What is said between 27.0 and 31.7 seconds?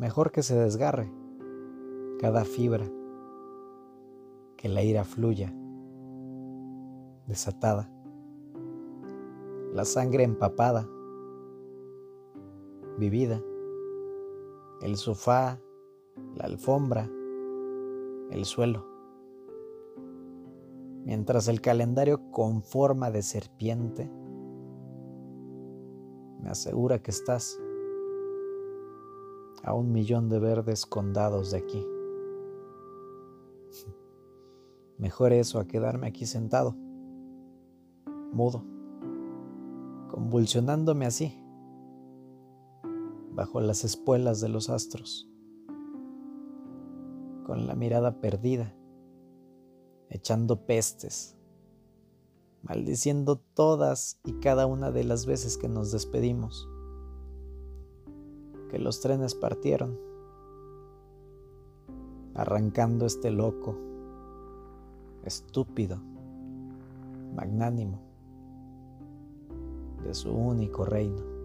que estás a un millón de verdes condados de